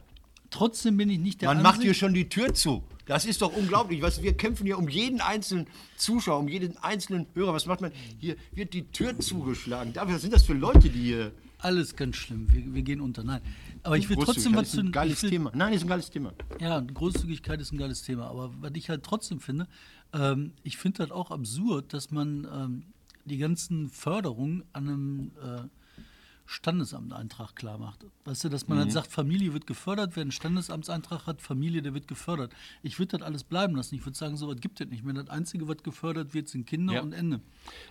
[0.54, 2.84] Trotzdem bin ich nicht der Man macht Ansicht, hier schon die Tür zu.
[3.06, 4.00] Das ist doch unglaublich.
[4.00, 7.52] Du, wir kämpfen hier um jeden einzelnen Zuschauer, um jeden einzelnen Hörer.
[7.52, 7.90] Was macht man?
[8.18, 9.92] Hier wird die Tür zugeschlagen.
[9.94, 11.32] Was sind das für Leute, die hier.
[11.58, 13.24] alles ganz schlimm, wir, wir gehen unter.
[13.24, 13.40] Nein,
[13.82, 15.50] aber ich will trotzdem was ist zu ein ich geiles will, Thema.
[15.54, 16.32] Nein, ist ein geiles Thema.
[16.60, 18.28] Ja, Großzügigkeit ist ein geiles Thema.
[18.28, 19.66] Aber was ich halt trotzdem finde,
[20.12, 22.82] ähm, ich finde halt auch absurd, dass man ähm,
[23.24, 25.68] die ganzen Förderungen an einem äh,
[26.46, 28.04] Standesamteintrag klar macht.
[28.24, 28.74] Weißt du, dass Mhm.
[28.74, 32.52] man halt sagt, Familie wird gefördert, wer einen Standesamtseintrag hat, Familie, der wird gefördert.
[32.82, 33.94] Ich würde das alles bleiben lassen.
[33.94, 35.14] Ich würde sagen, so was gibt es nicht mehr.
[35.14, 37.02] Das Einzige, was gefördert wird, sind Kinder Ja.
[37.02, 37.40] und Ende.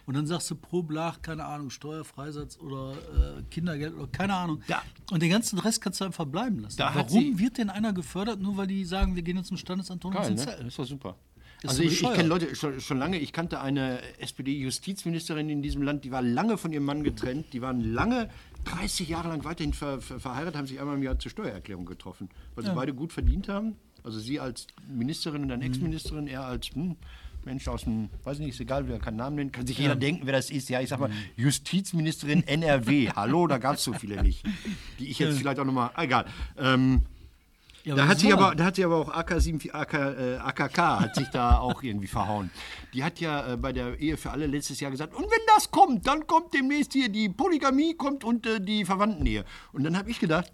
[0.06, 4.62] Und dann sagst du pro Blach, keine Ahnung, Steuerfreisatz oder äh, Kindergeld oder keine Ahnung.
[4.68, 6.78] Da- Und den ganzen Rest kannst du einfach bleiben lassen.
[6.78, 10.04] Da Warum wird denn einer gefördert, nur weil die sagen, wir gehen jetzt zum Standesamt
[10.06, 10.42] und uns Geil, einen ne?
[10.42, 10.58] Zettel?
[10.66, 11.16] Das ist doch super.
[11.64, 15.62] Ist also so ich, ich kenne Leute schon, schon lange, ich kannte eine SPD-Justizministerin in
[15.62, 18.30] diesem Land, die war lange von ihrem Mann getrennt, die waren lange,
[18.66, 22.30] 30 Jahre lang weiterhin ver, ver, verheiratet, haben sich einmal im Jahr zur Steuererklärung getroffen,
[22.56, 23.76] weil sie beide gut verdient haben.
[24.04, 25.66] Also sie als Ministerin und dann Mhm.
[25.68, 26.98] Ex-Ministerin, er als hm,
[27.46, 30.26] Mensch aus dem, weiß nicht, ist egal, wer keinen Namen nennt, kann sich jeder denken,
[30.26, 30.70] wer das ist.
[30.70, 31.14] Ja, ich sag mal, Mhm.
[31.38, 33.10] Justizministerin NRW.
[33.16, 34.44] Hallo, da gab es so viele nicht.
[35.00, 36.26] Die ich jetzt vielleicht auch nochmal, egal.
[36.58, 37.04] Ähm,
[37.84, 38.56] Ja, da hat, soll aber, er?
[38.56, 42.50] da hat sie aber auch AK74, AK, äh, AKK hat sich da auch irgendwie verhauen.
[42.94, 45.70] Die hat ja äh, bei der Ehe für alle letztes Jahr gesagt, und wenn das
[45.70, 49.44] kommt, dann kommt demnächst hier die Polygamie kommt und äh, die Verwandtenehe.
[49.74, 50.54] Und dann habe ich gedacht,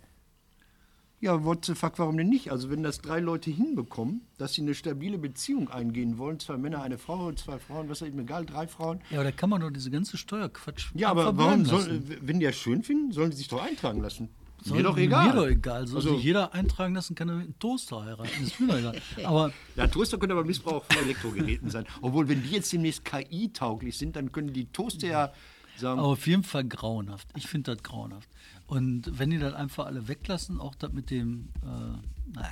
[1.21, 2.51] ja, what the fuck, warum denn nicht?
[2.51, 6.81] Also wenn das drei Leute hinbekommen, dass sie eine stabile Beziehung eingehen wollen, zwei Männer,
[6.81, 9.01] eine Frau, zwei Frauen, was ist mir egal, drei Frauen.
[9.09, 12.45] Ja, aber da kann man doch diese ganze Steuerquatsch Ja, aber warum soll, wenn die
[12.45, 14.29] das schön finden, sollen sie sich doch eintragen lassen.
[14.63, 15.27] Soll mir doch egal.
[15.29, 15.87] Mir doch egal.
[15.87, 18.43] Soll Also- sich jeder eintragen lassen, kann er mit einem Toaster heiraten.
[18.43, 19.01] Ist mir doch egal.
[19.25, 21.85] Aber Ja, Toaster können aber Missbrauch von Elektrogeräten sein.
[22.01, 25.33] Obwohl, wenn die jetzt demnächst KI-tauglich sind, dann können die Toaster ja
[25.77, 27.27] sagen, Aber auf jeden Fall grauenhaft.
[27.37, 28.29] Ich finde das grauenhaft.
[28.67, 32.51] Und wenn die das einfach alle weglassen, auch das mit dem, äh, naja,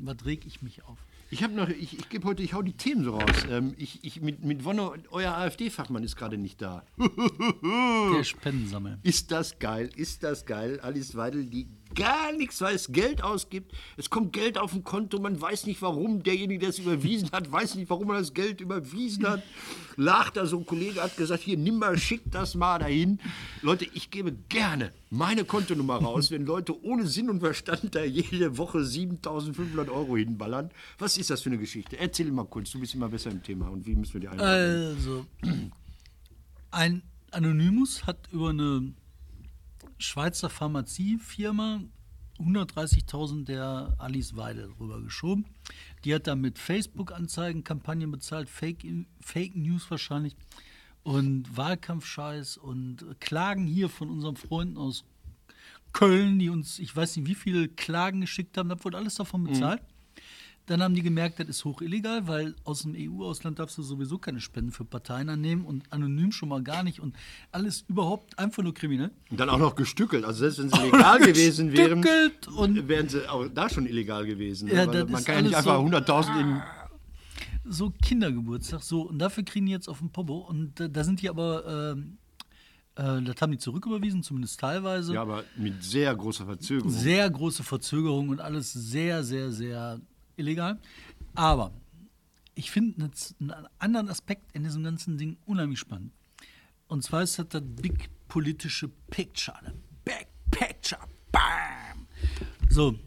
[0.00, 0.98] was reg ich mich auf?
[1.30, 3.46] Ich habe noch, ich, ich gebe heute, ich hau die Themen so raus.
[3.50, 6.84] Ähm, ich, ich, mit, mit Wonne, euer AfD-Fachmann ist gerade nicht da.
[6.98, 8.98] Der Spendensammel.
[9.02, 9.90] Ist das geil?
[9.96, 10.80] Ist das geil?
[10.80, 13.72] Alice Weidel, die gar nichts weiß, Geld ausgibt.
[13.96, 16.22] Es kommt Geld auf dem Konto, man weiß nicht warum.
[16.22, 19.42] Derjenige, der es überwiesen hat, weiß nicht, warum er das Geld überwiesen hat.
[19.96, 23.20] Lacht da so, ein Kollege hat gesagt, hier, nimm mal, schick das mal dahin.
[23.62, 28.58] Leute, ich gebe gerne meine Kontonummer raus, wenn Leute ohne Sinn und Verstand da jede
[28.58, 30.70] Woche 7500 Euro hinballern.
[30.98, 31.98] Was ist das für eine Geschichte?
[31.98, 33.68] Erzähl mal kurz, du bist immer besser im Thema.
[33.68, 34.96] Und wie müssen wir die einordnen?
[34.96, 35.26] Also,
[36.70, 38.92] ein Anonymous hat über eine
[39.98, 41.80] Schweizer Pharmaziefirma
[42.38, 45.44] 130.000 der Alice Weidel rübergeschoben.
[46.04, 48.86] Die hat dann mit Facebook-Anzeigen Kampagnen bezahlt, Fake,
[49.20, 50.36] Fake News wahrscheinlich
[51.02, 55.04] und Wahlkampfscheiß und Klagen hier von unseren Freunden aus
[55.92, 59.44] Köln, die uns, ich weiß nicht, wie viele Klagen geschickt haben, da wurde alles davon
[59.44, 59.82] bezahlt.
[60.68, 64.18] Dann haben die gemerkt, das ist hoch illegal, weil aus dem EU-Ausland darfst du sowieso
[64.18, 67.16] keine Spenden für Parteien annehmen und anonym schon mal gar nicht und
[67.52, 69.10] alles überhaupt einfach nur kriminell.
[69.30, 70.26] Und dann auch noch gestückelt.
[70.26, 72.04] Also selbst wenn sie legal gewesen wären,
[72.86, 74.68] wären sie auch da schon illegal gewesen.
[74.68, 76.62] Ja, Weil das man kann ja nicht einfach so- 100.000 in...
[77.70, 81.20] So Kindergeburtstag, so und dafür kriegen die jetzt auf den Popo und äh, da sind
[81.20, 82.16] die aber, ähm,
[82.94, 85.12] äh, das haben die zurücküberwiesen, zumindest teilweise.
[85.14, 86.90] Ja, aber mit sehr großer Verzögerung.
[86.90, 90.00] Sehr große Verzögerung und alles sehr, sehr, sehr
[90.38, 90.78] illegal.
[91.34, 91.72] Aber
[92.54, 96.12] ich finde einen anderen Aspekt in diesem ganzen Ding unheimlich spannend.
[96.88, 99.56] Und zwar ist das das big politische Picture.
[99.62, 99.74] Das
[100.04, 101.00] Big Picture.
[101.30, 102.06] Bam!
[102.70, 102.98] So,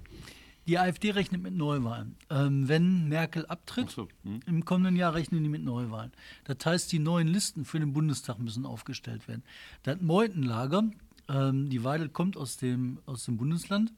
[0.68, 2.16] die AfD rechnet mit Neuwahlen.
[2.30, 4.40] Ähm, wenn Merkel abtritt, so, hm.
[4.46, 6.12] im kommenden Jahr rechnen die mit Neuwahlen.
[6.46, 9.44] Das heißt, die neuen Listen für den Bundestag müssen aufgestellt werden.
[9.84, 10.90] Das Meutenlager,
[11.28, 13.92] ähm, die Weidel kommt aus dem, aus dem Bundesland.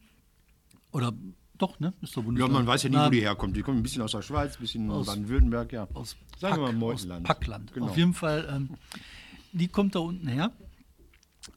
[0.91, 1.13] Oder
[1.63, 1.93] doch, ne?
[2.01, 2.53] Ist doch Ja, Bundesland.
[2.53, 3.55] man weiß ja nie, wo die herkommt.
[3.57, 5.87] Die kommen ein bisschen aus der Schweiz, ein bisschen Aus- Baden-Württemberg, ja.
[5.93, 7.25] aus Sagen wir mal Pack- Meutenland.
[7.29, 7.73] Aus Packland.
[7.73, 7.85] Genau.
[7.87, 8.69] Auf jeden Fall, ähm,
[9.53, 10.51] die kommt da unten her.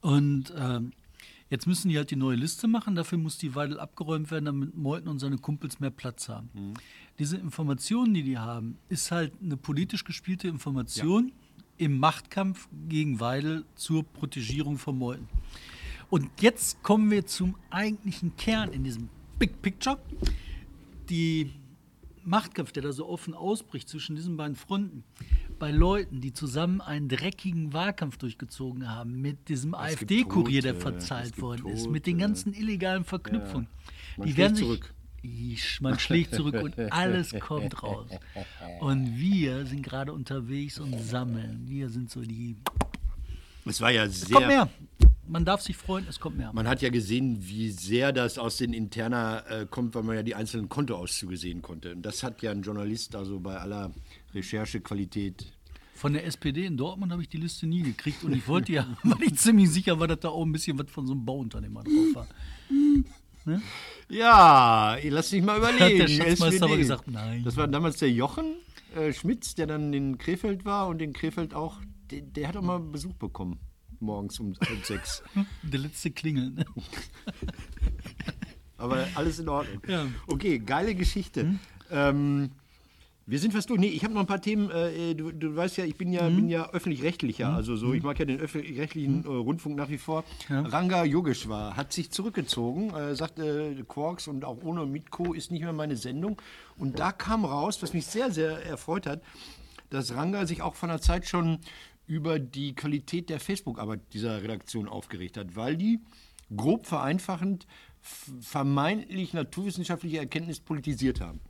[0.01, 0.91] Und ähm,
[1.49, 2.95] jetzt müssen die halt die neue Liste machen.
[2.95, 6.49] Dafür muss die Weidel abgeräumt werden, damit Meuthen und seine Kumpels mehr Platz haben.
[6.53, 6.73] Mhm.
[7.19, 11.31] Diese Informationen, die die haben, ist halt eine politisch gespielte Information
[11.77, 15.27] im Machtkampf gegen Weidel zur Protegierung von Meuthen.
[16.09, 19.09] Und jetzt kommen wir zum eigentlichen Kern in diesem
[19.39, 19.97] Big Picture.
[21.09, 21.51] Die
[22.23, 25.03] Machtkampf, der da so offen ausbricht zwischen diesen beiden Fronten,
[25.59, 31.41] bei Leuten, die zusammen einen dreckigen Wahlkampf durchgezogen haben, mit diesem AfD-Kurier, der Tote, verzahlt
[31.41, 32.27] worden ist, mit den Tote.
[32.27, 33.67] ganzen illegalen Verknüpfungen.
[34.17, 34.93] Man die schlägt werden sich, zurück.
[35.23, 38.09] Isch, man schlägt zurück und alles kommt raus.
[38.79, 41.63] Und wir sind gerade unterwegs und sammeln.
[41.67, 42.55] Wir sind so die.
[43.65, 44.69] Es war ja Es kommt sehr...
[45.27, 46.51] Man darf sich freuen, es kommt mehr.
[46.53, 50.23] Man hat ja gesehen, wie sehr das aus den Interna äh, kommt, weil man ja
[50.23, 51.93] die einzelnen Kontoauszüge sehen konnte.
[51.93, 53.91] Und das hat ja ein Journalist also bei aller
[54.33, 55.51] Recherchequalität
[55.93, 58.87] Von der SPD in Dortmund habe ich die Liste nie gekriegt und ich wollte ja,
[59.03, 61.83] weil ich ziemlich sicher war, dass da auch ein bisschen was von so einem Bauunternehmer
[61.83, 62.27] drauf war.
[64.09, 65.99] Ja, lass dich mal überlegen.
[65.99, 67.43] der Schatzmeister aber gesagt, nein.
[67.43, 68.55] Das war damals der Jochen
[68.95, 71.79] äh, Schmitz, der dann in Krefeld war und in Krefeld auch,
[72.11, 73.59] der, der hat auch mal Besuch bekommen.
[74.01, 75.23] Morgens um halb sechs.
[75.63, 76.51] Der letzte Klingel.
[76.51, 76.65] Ne?
[78.77, 79.81] Aber alles in Ordnung.
[79.87, 80.05] Ja.
[80.27, 81.55] Okay, geile Geschichte.
[81.89, 82.51] Ähm,
[83.29, 83.79] wir sind fast durch.
[83.79, 84.71] Nee, ich habe noch ein paar Themen.
[84.71, 87.49] Äh, du, du weißt ja, ich bin ja, bin ja öffentlich-rechtlicher.
[87.49, 90.23] Also so, ich mag ja den öffentlich-rechtlichen äh, Rundfunk nach wie vor.
[90.49, 95.63] Ranga Yogeshwar hat sich zurückgezogen, äh, sagt, äh, Quarks und auch ohne Mitko ist nicht
[95.63, 96.41] mehr meine Sendung.
[96.77, 99.21] Und da kam raus, was mich sehr, sehr erfreut hat,
[99.89, 101.59] dass Ranga sich auch von der Zeit schon
[102.07, 105.99] über die Qualität der Facebook-Arbeit dieser Redaktion aufgeregt hat, weil die
[106.55, 107.67] grob vereinfachend
[108.01, 111.41] vermeintlich naturwissenschaftliche Erkenntnis politisiert haben.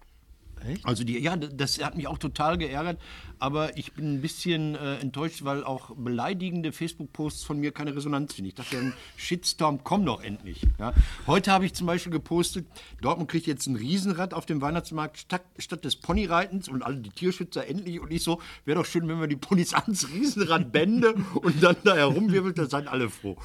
[0.66, 0.86] Echt?
[0.86, 3.00] Also die, ja, das hat mich auch total geärgert,
[3.40, 8.34] aber ich bin ein bisschen äh, enttäuscht, weil auch beleidigende Facebook-Posts von mir keine Resonanz
[8.34, 8.50] finden.
[8.50, 10.66] Ich dachte, ein Shitstorm, komm doch endlich.
[10.80, 10.94] Ja.
[11.28, 12.66] Heute habe ich zum Beispiel gepostet,
[13.02, 17.10] Dortmund kriegt jetzt ein Riesenrad auf dem Weihnachtsmarkt statt, statt des Ponyreitens und alle die
[17.10, 21.14] Tierschützer endlich und ich so, wäre doch schön, wenn wir die Ponys ans Riesenrad bände
[21.36, 23.38] und dann da herumwirbelt, da seid alle froh.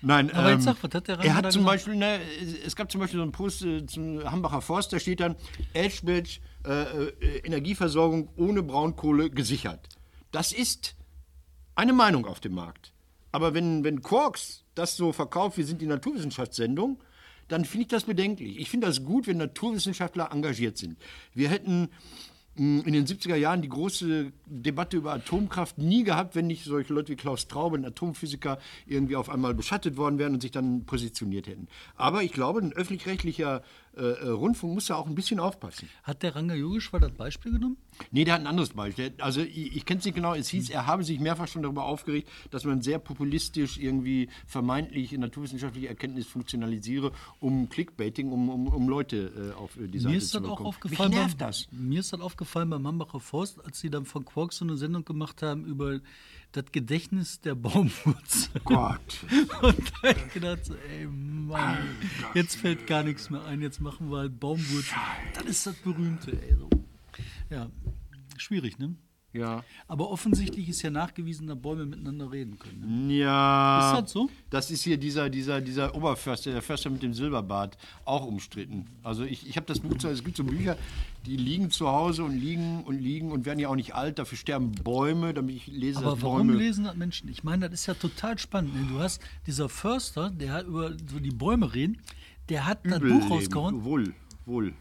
[0.00, 1.66] Nein, Aber ähm, sag, was hat der er hat zum gesagt?
[1.66, 2.20] Beispiel, ne,
[2.64, 5.34] es gab zum Beispiel so einen Post äh, zum Hambacher Forst, da steht dann,
[5.72, 9.88] Elchbelch, äh, äh, Energieversorgung ohne Braunkohle gesichert.
[10.32, 10.96] Das ist
[11.74, 12.92] eine Meinung auf dem Markt.
[13.32, 17.02] Aber wenn, wenn Quarks das so verkauft, wir sind die Naturwissenschaftssendung,
[17.48, 18.58] dann finde ich das bedenklich.
[18.58, 20.98] Ich finde das gut, wenn Naturwissenschaftler engagiert sind.
[21.32, 21.88] Wir hätten
[22.58, 27.12] in den 70er Jahren die große Debatte über Atomkraft nie gehabt, wenn nicht solche Leute
[27.12, 31.46] wie Klaus Traube, ein Atomphysiker, irgendwie auf einmal beschattet worden wären und sich dann positioniert
[31.46, 31.68] hätten.
[31.96, 33.62] Aber ich glaube, ein öffentlich-rechtlicher
[33.96, 35.88] äh, äh, Rundfunk muss da auch ein bisschen aufpassen.
[36.02, 37.76] Hat der Ranga Yogeshwar das Beispiel genommen?
[38.10, 39.12] Nee, der hat ein anderes Beispiel.
[39.18, 40.34] Also ich, ich kenne es nicht genau.
[40.34, 45.12] Es hieß, er habe sich mehrfach schon darüber aufgeregt, dass man sehr populistisch irgendwie vermeintlich
[45.12, 50.18] naturwissenschaftliche Erkenntnis funktionalisiere, um Clickbaiting, um, um, um Leute äh, auf äh, die Seite Mir
[50.18, 50.68] ist zu das auch bekommen.
[50.68, 51.10] aufgefallen.
[51.10, 51.68] Mich nervt das.
[51.72, 55.04] Mir ist das aufgefallen beim Hambacher Forst, als sie dann von Quarks so eine Sendung
[55.04, 56.00] gemacht haben über
[56.52, 58.60] das Gedächtnis der Baumwurzel.
[58.64, 59.24] Gott.
[59.62, 61.78] Und da hab ich gedacht, so, ey Mann,
[62.34, 64.98] jetzt fällt gar nichts mehr ein, jetzt machen wir halt Baumwurzel.
[65.34, 66.56] Das ist das Berühmte, ey.
[66.56, 66.68] So.
[67.50, 67.70] Ja,
[68.36, 68.94] schwierig, ne?
[69.34, 69.62] Ja.
[69.86, 73.06] Aber offensichtlich ist ja nachgewiesen, dass Bäume miteinander reden können.
[73.08, 73.18] Ne?
[73.18, 73.92] Ja.
[73.92, 74.30] Ist das so?
[74.48, 78.86] Das ist hier dieser, dieser, dieser Oberförster, der Förster mit dem Silberbart, auch umstritten.
[79.02, 80.78] Also ich, ich habe das Buch zu, es gibt so Bücher,
[81.26, 84.38] die liegen zu Hause und liegen und liegen und werden ja auch nicht alt, dafür
[84.38, 86.54] sterben Bäume, damit ich lese, Aber warum Bäume...
[86.54, 87.28] lesen das Menschen?
[87.28, 88.74] Ich meine, das ist ja total spannend.
[88.74, 88.86] ne?
[88.90, 91.98] Du hast dieser Förster, der hat über so die Bäume reden,
[92.48, 93.32] der hat das Übel Buch leben.
[93.32, 93.84] rausgehauen.
[93.84, 94.14] Wohl,
[94.46, 94.72] wohl.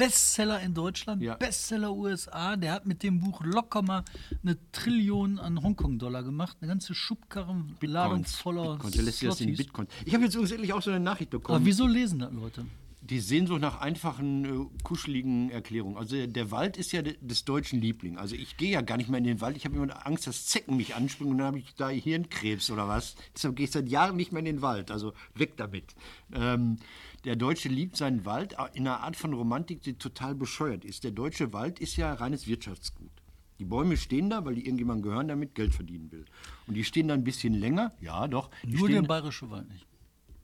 [0.00, 1.34] Bestseller in Deutschland, Ja.
[1.36, 2.56] Bestseller USA.
[2.56, 4.04] Der hat mit dem Buch locker mal
[4.42, 6.56] eine Trillion an Hongkong-Dollar gemacht.
[6.60, 8.94] Eine ganze Schubkarrenladung voller Bitcoins.
[8.96, 9.66] Der lässt sich das in Slotties.
[9.66, 9.86] Bitcoin.
[10.04, 11.66] Ich habe jetzt übrigens endlich auch so eine Nachricht Aber bekommen.
[11.66, 12.64] wieso lesen das Leute?
[13.02, 15.96] Die Sehnsucht nach einfachen, äh, kuscheligen Erklärungen.
[15.96, 18.18] Also der, der Wald ist ja de, des deutschen Liebling.
[18.18, 19.56] Also ich gehe ja gar nicht mehr in den Wald.
[19.56, 22.86] Ich habe immer Angst, dass Zecken mich anspringen und dann habe ich da Hirnkrebs oder
[22.86, 23.16] was.
[23.34, 24.90] Deshalb gehe ich seit Jahren nicht mehr in den Wald.
[24.92, 25.94] Also weg damit.
[26.32, 26.76] Ähm,
[27.24, 31.04] der Deutsche liebt seinen Wald in einer Art von Romantik, die total bescheuert ist.
[31.04, 33.10] Der deutsche Wald ist ja reines Wirtschaftsgut.
[33.58, 36.24] Die Bäume stehen da, weil die irgendjemand gehören, damit Geld verdienen will.
[36.66, 37.92] Und die stehen da ein bisschen länger.
[38.00, 38.50] Ja, doch.
[38.62, 39.86] Die Nur der bayerische Wald nicht.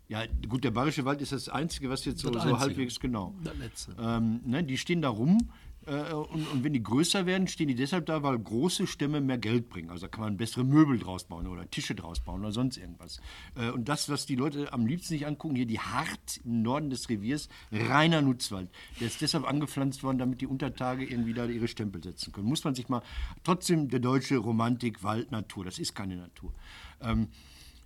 [0.08, 3.34] ja, gut, der Bayerische Wald ist das Einzige, was jetzt so, so halbwegs genau.
[3.42, 3.96] Das letzte.
[3.98, 5.50] Ähm, ne, die stehen da rum
[5.86, 9.38] äh, und, und wenn die größer werden, stehen die deshalb da, weil große Stämme mehr
[9.38, 9.90] Geld bringen.
[9.90, 13.20] Also da kann man bessere Möbel draus bauen oder Tische draus bauen oder sonst irgendwas.
[13.54, 16.90] Äh, und das, was die Leute am liebsten sich angucken, hier die Hart im Norden
[16.90, 18.68] des Reviers, reiner Nutzwald.
[19.00, 22.46] Der ist deshalb angepflanzt worden, damit die Untertage irgendwie da ihre Stempel setzen können.
[22.46, 23.02] Muss man sich mal,
[23.44, 26.52] trotzdem der deutsche Romantik, Wald, Natur, das ist keine Natur.
[27.00, 27.28] Ähm,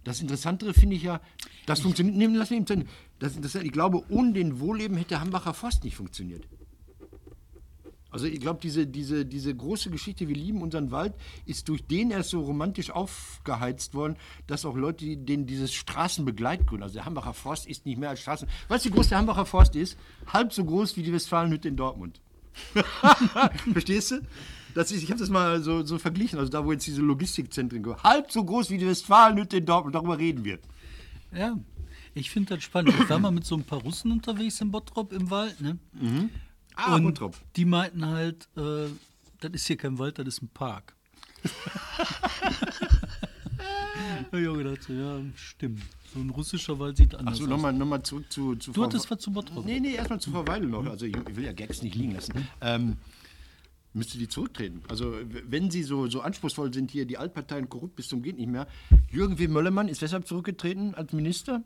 [0.05, 1.21] das Interessantere finde ich ja,
[1.67, 2.87] das funktioniert, nehmen, lass mich Ende.
[3.19, 6.47] das, das, ich glaube, ohne den Wohlleben hätte Hambacher Forst nicht funktioniert.
[8.11, 11.15] Also ich glaube, diese, diese, diese große Geschichte, wir lieben unseren Wald,
[11.47, 16.83] ist durch den erst so romantisch aufgeheizt worden, dass auch Leute, die- denen dieses Straßenbegleitgrün,
[16.83, 18.49] also der Hambacher Forst ist nicht mehr als Straßen.
[18.69, 19.97] Weißt du, wie groß der Hambacher Forst ist?
[20.27, 22.21] Halb so groß wie die Westfalenhütte in Dortmund.
[23.73, 24.21] Verstehst du?
[24.75, 27.83] Das ist, ich habe das mal so, so verglichen, also da, wo jetzt diese Logistikzentren
[27.83, 28.03] gehören.
[28.03, 30.59] Halb so groß wie die Westfalenhütte in Dortmund, darüber reden wir.
[31.35, 31.57] Ja,
[32.15, 32.95] ich finde das spannend.
[33.01, 35.61] Ich war mal mit so ein paar Russen unterwegs in Bottrop im Wald.
[35.61, 35.79] Ne?
[36.87, 37.37] Ah, Und Bottrop.
[37.57, 38.87] die meinten halt, äh,
[39.41, 40.95] das ist hier kein Wald, das ist ein Park.
[44.33, 45.83] Ich gedacht, so, ja, stimmt.
[46.15, 47.51] So ein russischer Wald sieht anders Achso, aus.
[47.51, 49.65] nochmal noch mal zurück zu, zu Du Frau- hattest was zu Bottrop.
[49.65, 50.87] Nee, nee, erstmal zu Frau Weidel noch.
[50.87, 52.47] Also ich, ich will ja Gags nicht liegen lassen.
[52.61, 52.97] Ähm,
[53.93, 54.83] müsste die zurücktreten.
[54.89, 55.15] Also
[55.49, 58.67] wenn sie so, so anspruchsvoll sind hier, die Altparteien korrupt bis zum geht nicht mehr.
[59.11, 59.49] Jürgen W.
[59.49, 61.63] Möllermann ist weshalb zurückgetreten als Minister?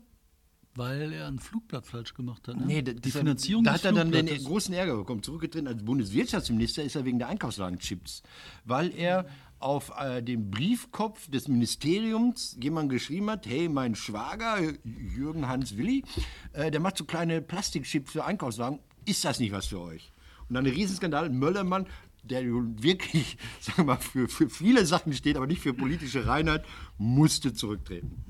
[0.75, 2.57] Weil er ein Flugblatt falsch gemacht hat.
[2.57, 2.65] Ne?
[2.65, 5.23] Nee, die Finanzierung Da hat er dann den großen Ärger bekommen.
[5.23, 8.23] Zurückgetreten als Bundeswirtschaftsminister ist er wegen der Einkaufswagenchips.
[8.65, 9.25] Weil er
[9.59, 16.03] auf äh, dem Briefkopf des Ministeriums jemand geschrieben hat, hey, mein Schwager, Jürgen Hans Willi,
[16.51, 18.79] äh, der macht so kleine Plastikchips für Einkaufswagen.
[19.05, 20.11] Ist das nicht was für euch?
[20.49, 21.29] Und dann ein Riesenskandal.
[21.29, 21.87] Möllermann,
[22.23, 26.65] der wirklich, sagen wir mal, für, für viele Sachen steht, aber nicht für politische Reinheit,
[26.97, 28.25] musste zurücktreten.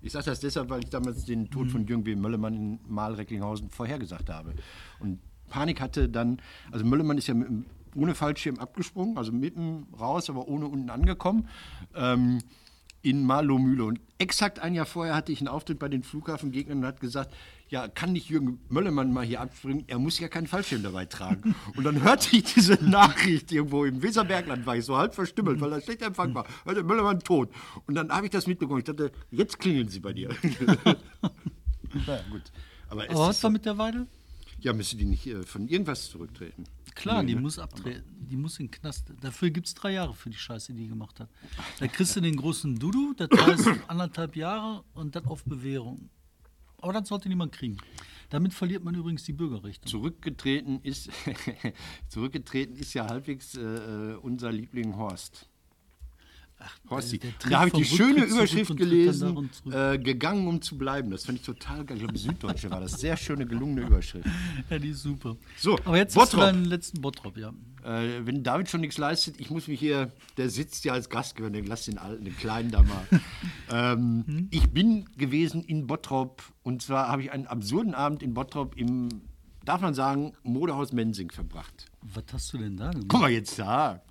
[0.00, 2.14] Ich sage das deshalb, weil ich damals den Tod von Jürgen W.
[2.14, 4.54] Möllermann in Mahl-Recklinghausen vorhergesagt habe.
[5.00, 7.48] Und Panik hatte dann, also Möllermann ist ja mit,
[7.94, 11.48] ohne Fallschirm abgesprungen, also mitten raus, aber ohne unten angekommen,
[11.94, 12.38] ähm,
[13.02, 13.84] in Marlow-Mühle.
[13.84, 17.34] Und exakt ein Jahr vorher hatte ich einen Auftritt bei den Flughafengegnern und hat gesagt,
[17.68, 19.84] ja, kann nicht Jürgen Möllermann mal hier abspringen?
[19.86, 21.54] Er muss ja keinen Fallschirm dabei tragen.
[21.76, 25.70] Und dann hörte ich diese Nachricht irgendwo im Weserbergland, war ich so halb verstümmelt, weil
[25.70, 26.46] da schlechter Empfang war.
[26.64, 27.50] Hörte Möllermann tot.
[27.86, 28.80] Und dann habe ich das mitbekommen.
[28.80, 30.30] Ich dachte, jetzt klingeln sie bei dir.
[32.06, 32.42] Na gut.
[32.88, 34.06] Aber, Aber was war mit der Weidel?
[34.60, 36.64] ja, müsste die nicht äh, von irgendwas zurücktreten?
[36.94, 37.40] Klar, die ne?
[37.40, 38.26] muss abtreten.
[38.28, 39.12] Die muss in den Knast.
[39.20, 41.28] Dafür gibt es drei Jahre für die Scheiße, die die gemacht hat.
[41.78, 46.10] Da kriegst du den großen Dudu, das heißt anderthalb Jahre und dann auf Bewährung.
[46.80, 47.76] Aber das sollte niemand kriegen.
[48.30, 49.88] Damit verliert man übrigens die Bürgerrechte.
[49.88, 51.10] Zurückgetreten ist,
[52.08, 55.47] zurückgetreten ist ja halbwegs äh, äh, unser Liebling Horst.
[56.90, 57.18] Horsti.
[57.18, 61.10] der tritt Da habe ich die schöne Rücktritt Überschrift gelesen, äh, gegangen um zu bleiben.
[61.10, 61.96] Das fand ich total geil.
[61.98, 62.92] Ich glaube, Süddeutsche war das.
[63.00, 64.26] Sehr schöne, gelungene Überschrift.
[64.70, 65.36] Ja, die ist super.
[65.56, 66.52] So, Aber jetzt hast du Bottrop.
[66.52, 67.52] deinen letzten Bottrop, ja.
[67.84, 71.48] Äh, wenn David schon nichts leistet, ich muss mich hier, der sitzt ja als Gastgeber,
[71.50, 73.06] den lass den alten, den kleinen da mal.
[73.70, 78.76] ähm, Ich bin gewesen in Bottrop und zwar habe ich einen absurden Abend in Bottrop
[78.76, 79.08] im,
[79.64, 81.86] darf man sagen, Modehaus Mensing verbracht.
[82.02, 83.06] Was hast du denn da gemacht?
[83.08, 84.02] Guck mal jetzt da.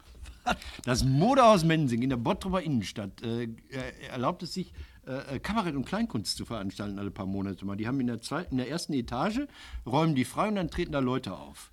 [0.83, 4.73] Das Modehaus Mensing in der Bottroper Innenstadt äh, er- erlaubt es sich,
[5.05, 7.75] äh, äh, Kabarett und Kleinkunst zu veranstalten alle paar Monate mal.
[7.75, 9.41] Die haben in der, zweiten, in der ersten Etage,
[9.85, 11.71] räumen die frei und dann treten da Leute auf.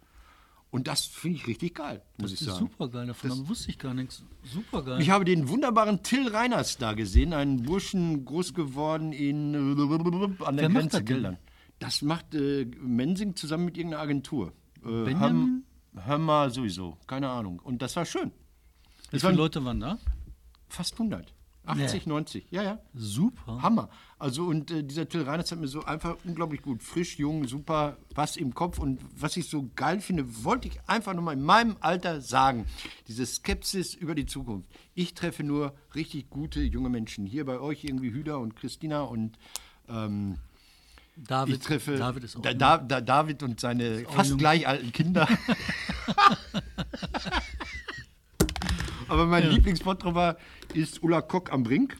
[0.71, 2.67] Und das finde ich richtig geil, muss Das ich ist sagen.
[2.69, 3.07] super geil.
[3.07, 4.25] Davon wusste ich gar nichts.
[4.43, 5.01] Super geil.
[5.01, 10.69] Ich habe den wunderbaren Till Reiners da gesehen, einen Burschen, groß geworden in an der
[10.69, 11.05] Wer Grenze das?
[11.05, 11.39] Geldern.
[11.79, 14.53] Das macht äh, Mensing zusammen mit irgendeiner Agentur.
[14.85, 15.63] Äh, Benjamin?
[15.95, 17.61] Hör mal sowieso, keine Ahnung.
[17.63, 18.33] Und das war schön.
[19.11, 19.99] Wie viele Leute waren da?
[20.75, 21.33] fast 100.
[21.67, 22.47] 80, 90.
[22.51, 22.79] Ja, ja.
[22.93, 23.63] Super.
[23.63, 23.89] Hammer.
[24.19, 27.97] Also und äh, dieser Till Reiners hat mir so einfach unglaublich gut, frisch, jung, super,
[28.15, 31.79] was im Kopf und was ich so geil finde, wollte ich einfach nochmal in meinem
[31.81, 32.67] Alter sagen.
[33.09, 34.69] Diese Skepsis über die Zukunft.
[34.95, 37.25] Ich treffe nur richtig gute junge Menschen.
[37.25, 39.39] Hier bei euch irgendwie Hüder und Christina und
[39.89, 40.37] ähm,
[41.17, 44.39] David, ich treffe David ist auch da, da, da, David und seine fast jung.
[44.39, 45.27] gleich alten Kinder.
[49.15, 50.37] Aber mein Lieblingsbottroper
[50.75, 51.97] ist Ulla Kock am Brink.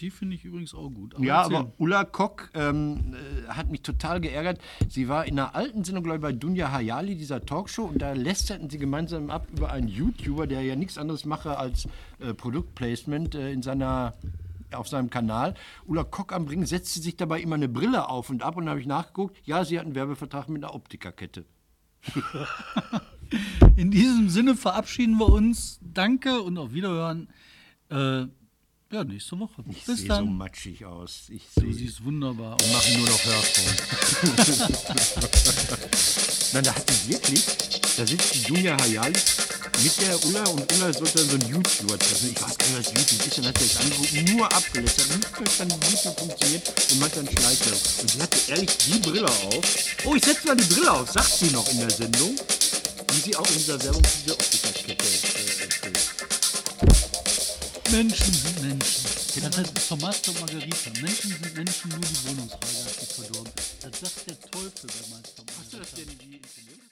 [0.00, 1.14] Die finde ich übrigens auch gut.
[1.18, 1.56] Ja, erzähl.
[1.56, 4.60] aber Ulla Kock ähm, äh, hat mich total geärgert.
[4.86, 8.12] Sie war in einer alten Sendung, glaube ich, bei Dunja Hayali, dieser Talkshow, und da
[8.12, 11.88] lästerten sie gemeinsam ab über einen YouTuber, der ja nichts anderes mache als
[12.18, 14.12] äh, Produktplacement äh, in seiner,
[14.72, 15.54] auf seinem Kanal.
[15.86, 18.78] Ulla Kock am Ring setzte sich dabei immer eine Brille auf und ab und habe
[18.78, 19.38] ich nachgeguckt.
[19.46, 21.46] Ja, sie hat einen Werbevertrag mit einer Optikerkette.
[23.76, 25.78] In diesem Sinne verabschieden wir uns.
[25.82, 27.28] Danke und auf Wiederhören.
[27.90, 28.26] Äh,
[28.92, 29.64] ja, nächste Woche.
[29.70, 30.36] Ich Bis sehe so dann.
[30.36, 31.22] matschig aus.
[31.30, 32.72] Ich du sehe siehst wunderbar aus.
[32.72, 33.82] machen nur noch Hörfunk.
[36.52, 37.42] Nein, da hat die wirklich,
[37.96, 39.18] da sitzt die Dunja Hayali
[39.82, 42.30] mit der Ulla und Ulla sollte dann so ein YouTuber treffen.
[42.30, 43.38] Ich weiß gar nicht, was YouTube ist.
[43.38, 47.26] Dann hat sie das angeguckt, nur abgelästert, nicht verstanden, wie YouTube funktioniert und macht dann
[47.26, 47.80] Schleichwerbung.
[48.02, 49.64] Und sie hatte ehrlich die Brille auf.
[50.04, 52.36] Oh, ich setze mal die Brille auf, sagt sie noch in der Sendung.
[53.12, 55.92] Wie sie auch in dieser Werbung für diese Optikerkette äh.
[57.92, 59.04] Menschen sind Menschen.
[59.42, 60.90] Das heißt Master und Margarita.
[61.00, 63.52] Menschen sind Menschen, nur die Wohnungsfrage hat sie verdorben.
[63.82, 65.78] Das sagt der Teufel bei Meister und Hast du Margarita.
[65.78, 66.91] das denn wie inszeniert?